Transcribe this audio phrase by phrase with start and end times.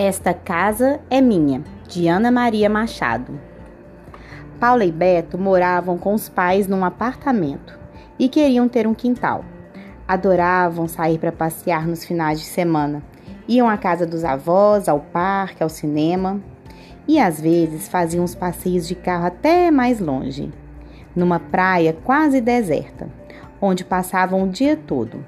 [0.00, 3.36] Esta casa é minha, de Ana Maria Machado.
[4.60, 7.76] Paula e Beto moravam com os pais num apartamento
[8.16, 9.44] e queriam ter um quintal.
[10.06, 13.02] Adoravam sair para passear nos finais de semana.
[13.48, 16.40] Iam à casa dos avós, ao parque, ao cinema
[17.08, 20.52] e às vezes faziam os passeios de carro até mais longe,
[21.12, 23.08] numa praia quase deserta,
[23.60, 25.24] onde passavam o dia todo.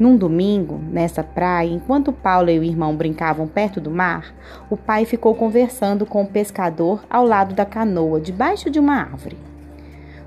[0.00, 4.34] Num domingo, nessa praia, enquanto Paulo e o irmão brincavam perto do mar,
[4.70, 9.36] o pai ficou conversando com o pescador ao lado da canoa, debaixo de uma árvore.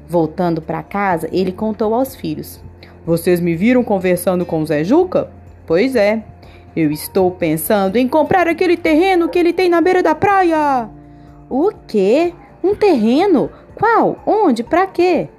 [0.07, 2.61] Voltando para casa, ele contou aos filhos:
[3.03, 5.31] Vocês me viram conversando com o Zé Juca?
[5.65, 6.23] Pois é.
[6.75, 10.87] Eu estou pensando em comprar aquele terreno que ele tem na beira da praia.
[11.49, 12.31] O quê?
[12.63, 13.49] Um terreno?
[13.73, 14.21] Qual?
[14.23, 14.63] Onde?
[14.63, 15.29] Para quê?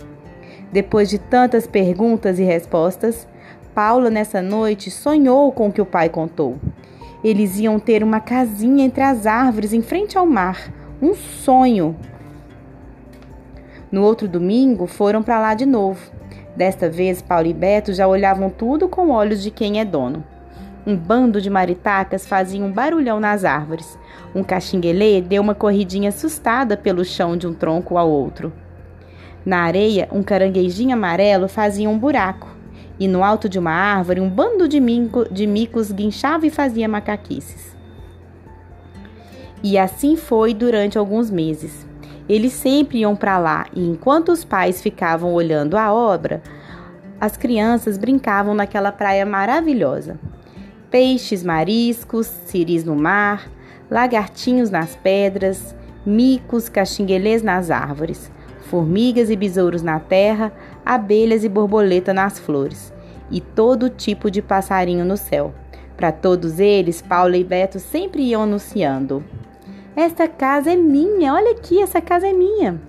[0.72, 3.28] Depois de tantas perguntas e respostas,
[3.74, 6.56] Paula, nessa noite, sonhou com o que o pai contou.
[7.24, 10.72] Eles iam ter uma casinha entre as árvores em frente ao mar.
[11.02, 11.96] Um sonho.
[13.90, 16.12] No outro domingo, foram para lá de novo.
[16.54, 20.22] Desta vez, Paulo e Beto já olhavam tudo com olhos de quem é dono.
[20.86, 23.98] Um bando de maritacas fazia um barulhão nas árvores.
[24.32, 28.52] Um caxinguelê deu uma corridinha assustada pelo chão de um tronco ao outro.
[29.44, 32.53] Na areia, um caranguejinho amarelo fazia um buraco
[32.98, 34.80] e no alto de uma árvore um bando de,
[35.30, 37.74] de micos guinchava e fazia macaquices.
[39.62, 41.86] E assim foi durante alguns meses.
[42.28, 46.42] Eles sempre iam para lá e enquanto os pais ficavam olhando a obra,
[47.20, 50.18] as crianças brincavam naquela praia maravilhosa.
[50.90, 53.50] Peixes, mariscos, ciris no mar,
[53.90, 55.74] lagartinhos nas pedras,
[56.06, 58.30] micos, caxinguelês nas árvores
[58.74, 60.52] formigas e besouros na terra,
[60.84, 62.92] abelhas e borboleta nas flores,
[63.30, 65.54] e todo tipo de passarinho no céu.
[65.96, 69.22] Para todos eles, Paula e Beto sempre iam anunciando:
[69.94, 72.80] Esta casa é minha, olha aqui, essa casa é minha.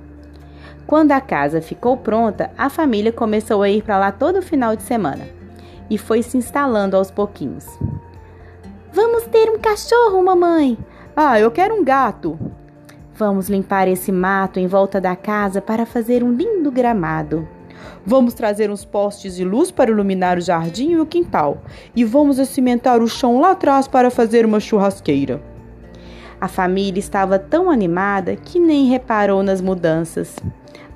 [0.88, 4.81] Quando a casa ficou pronta, a família começou a ir para lá todo final de
[4.81, 5.28] semana
[5.88, 7.68] e foi se instalando aos pouquinhos.
[8.91, 10.79] Vamos ter um cachorro, mamãe.
[11.16, 12.40] Ah, eu quero um gato.
[13.18, 17.48] Vamos limpar esse mato em volta da casa para fazer um lindo gramado.
[18.06, 21.62] Vamos trazer uns postes de luz para iluminar o jardim e o quintal.
[21.96, 25.42] E vamos cimentar o chão lá atrás para fazer uma churrasqueira.
[26.42, 30.36] A família estava tão animada que nem reparou nas mudanças.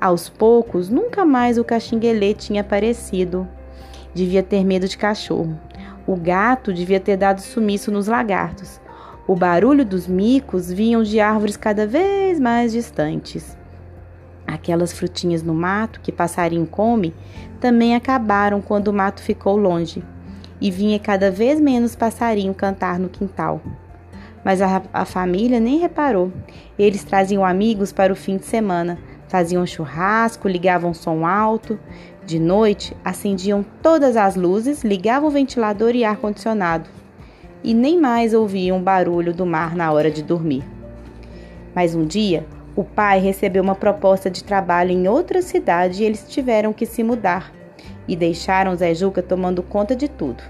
[0.02, 3.48] Aos poucos, nunca mais o caxinguelê tinha aparecido.
[4.14, 5.58] Devia ter medo de cachorro.
[6.06, 8.82] O gato devia ter dado sumiço nos lagartos.
[9.30, 13.56] O barulho dos micos vinham de árvores cada vez mais distantes.
[14.48, 17.14] Aquelas frutinhas no mato que passarinho come
[17.60, 20.04] também acabaram quando o mato ficou longe
[20.60, 23.62] e vinha cada vez menos passarinho cantar no quintal.
[24.44, 26.34] Mas a, a família nem reparou.
[26.76, 28.98] Eles traziam amigos para o fim de semana,
[29.28, 31.80] faziam churrasco, ligavam som alto.
[32.26, 36.90] De noite, acendiam todas as luzes, ligavam o ventilador e ar-condicionado
[37.64, 40.64] e nem mais ouviam o barulho do mar na hora de dormir.
[41.76, 46.26] Mas um dia, o pai recebeu uma proposta de trabalho em outra cidade e eles
[46.28, 47.52] tiveram que se mudar
[48.08, 50.44] e deixaram Zé Juca tomando conta de tudo.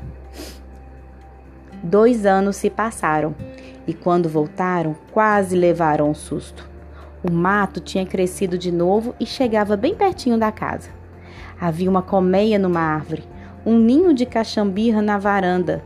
[1.81, 3.35] Dois anos se passaram
[3.87, 6.69] e quando voltaram, quase levaram um susto.
[7.23, 10.89] O mato tinha crescido de novo e chegava bem pertinho da casa.
[11.59, 13.23] Havia uma colmeia numa árvore,
[13.65, 15.83] um ninho de caxambirra na varanda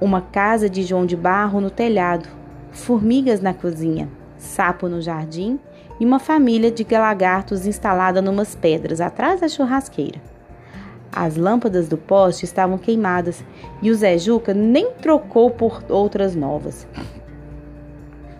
[0.00, 2.28] uma casa de João de Barro no telhado,
[2.70, 5.58] formigas na cozinha, sapo no jardim
[6.00, 10.20] e uma família de lagartos instalada numas pedras atrás da churrasqueira.
[11.12, 13.44] As lâmpadas do poste estavam queimadas
[13.82, 16.86] e o Zé Juca nem trocou por outras novas.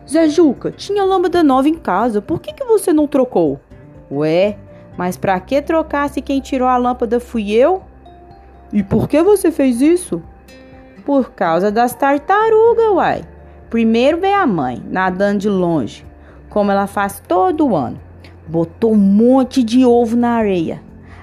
[0.09, 3.61] Zé Juca, tinha lâmpada nova em casa, por que, que você não trocou?
[4.11, 4.57] Ué,
[4.97, 7.83] mas para que trocar se quem tirou a lâmpada fui eu?
[8.73, 10.23] E por que você fez isso?
[11.05, 13.25] Por causa das tartarugas, uai.
[13.69, 16.05] Primeiro veio a mãe, nadando de longe,
[16.49, 18.01] como ela faz todo ano.
[18.47, 20.83] Botou um monte de ovo na areia.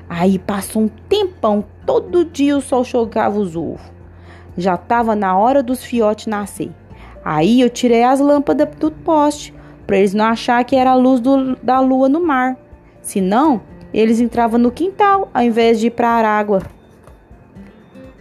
[0.09, 3.81] Aí passou um tempão, todo dia o sol jogava os ovos.
[4.57, 6.71] Já estava na hora dos fiotes nascer.
[7.23, 9.53] Aí eu tirei as lâmpadas do poste,
[9.85, 12.55] para eles não achar que era a luz do, da lua no mar.
[13.01, 13.61] Senão,
[13.93, 16.61] eles entravam no quintal ao invés de ir para a água.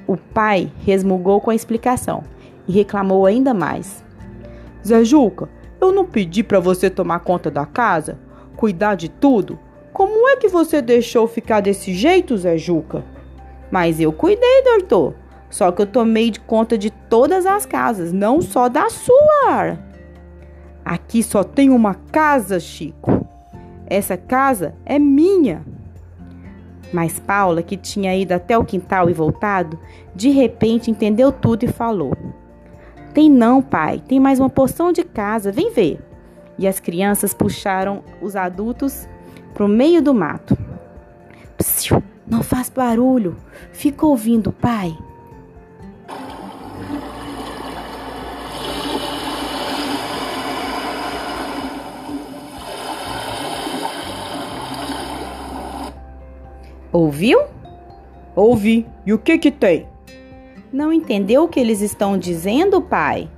[0.06, 2.22] O pai resmungou com a explicação
[2.68, 4.04] e reclamou ainda mais.
[4.86, 5.48] Zé Juca,
[5.80, 8.18] eu não pedi para você tomar conta da casa,
[8.56, 9.58] cuidar de tudo.
[9.92, 13.04] Como é que você deixou ficar desse jeito, Zé Juca?
[13.70, 15.14] Mas eu cuidei, doutor.
[15.50, 19.78] Só que eu tomei de conta de todas as casas, não só da sua.
[20.84, 23.26] Aqui só tem uma casa, Chico.
[23.86, 25.64] Essa casa é minha.
[26.92, 29.78] Mas Paula, que tinha ido até o quintal e voltado,
[30.14, 32.12] de repente entendeu tudo e falou:
[33.12, 36.00] Tem não, pai, tem mais uma porção de casa, vem ver.
[36.58, 39.08] E as crianças puxaram os adultos
[39.52, 40.56] para o meio do mato.
[41.56, 43.36] Psiu, não faz barulho,
[43.72, 44.96] fica ouvindo, pai.
[56.92, 57.40] Ouviu?
[58.34, 58.86] Ouvi.
[59.04, 59.86] E o que que tem?
[60.72, 63.28] Não entendeu o que eles estão dizendo, pai?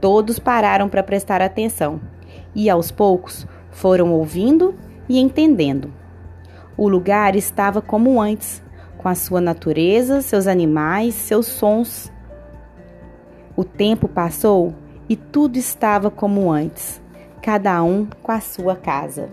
[0.00, 2.00] Todos pararam para prestar atenção
[2.54, 4.74] e aos poucos foram ouvindo
[5.08, 5.92] e entendendo.
[6.76, 8.62] O lugar estava como antes,
[8.96, 12.12] com a sua natureza, seus animais, seus sons.
[13.56, 14.74] O tempo passou
[15.08, 17.00] e tudo estava como antes,
[17.42, 19.28] cada um com a sua casa.